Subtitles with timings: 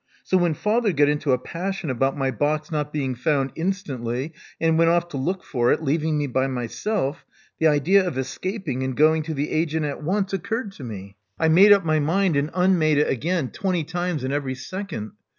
[0.23, 4.75] So when father got into a passion about my box not being found instantly, and
[4.75, 7.23] went off to look for it, leaving me by myself,
[7.59, 11.17] the idea of escaping and going to the agent at once occurred to me.
[11.39, 13.83] I made 8o Love Among the Artists up my mind and unmade it again, twenty
[13.83, 15.11] times in every second.